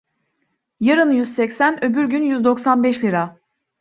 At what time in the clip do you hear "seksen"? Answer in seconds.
1.29-1.83